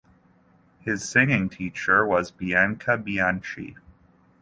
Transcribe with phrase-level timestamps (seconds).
[0.79, 3.77] His singing teacher was Bianca Bianchi.